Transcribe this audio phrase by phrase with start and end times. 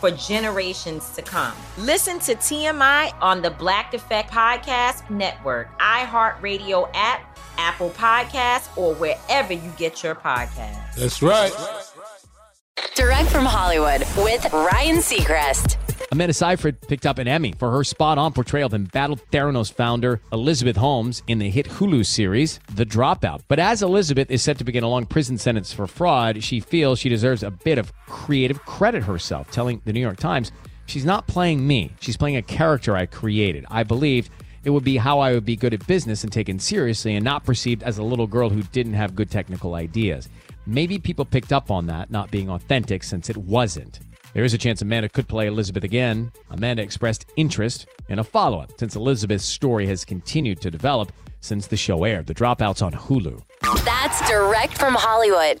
[0.00, 1.54] for generations to come.
[1.78, 9.52] Listen to TMI on the Black Effect Podcast Network, iHeartRadio app, Apple Podcasts, or wherever
[9.52, 10.94] you get your podcasts.
[10.96, 11.52] That's right.
[12.94, 15.78] Direct from Hollywood with Ryan Seacrest.
[16.14, 20.20] Amanda Seyfried picked up an Emmy for her spot on portrayal of embattled Theranos founder
[20.32, 23.40] Elizabeth Holmes in the hit Hulu series, The Dropout.
[23.48, 27.00] But as Elizabeth is set to begin a long prison sentence for fraud, she feels
[27.00, 30.52] she deserves a bit of creative credit herself, telling the New York Times,
[30.86, 33.66] She's not playing me, she's playing a character I created.
[33.68, 34.30] I believed
[34.62, 37.44] it would be how I would be good at business and taken seriously and not
[37.44, 40.28] perceived as a little girl who didn't have good technical ideas.
[40.64, 43.98] Maybe people picked up on that not being authentic since it wasn't.
[44.34, 46.32] There is a chance Amanda could play Elizabeth again.
[46.50, 51.68] Amanda expressed interest in a follow up since Elizabeth's story has continued to develop since
[51.68, 52.26] the show aired.
[52.26, 53.40] The Dropout's on Hulu.
[53.84, 55.60] That's direct from Hollywood.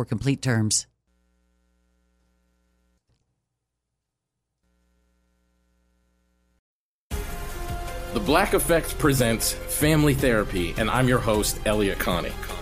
[0.00, 0.86] for complete terms.
[8.14, 12.32] The Black Effect presents Family Therapy, and I'm your host, Elliott Connie.